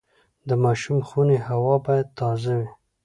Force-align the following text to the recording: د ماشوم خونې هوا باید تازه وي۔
د 0.47 0.49
ماشوم 0.63 0.99
خونې 1.07 1.37
هوا 1.47 1.75
باید 1.85 2.07
تازه 2.19 2.51
وي۔ 2.59 2.69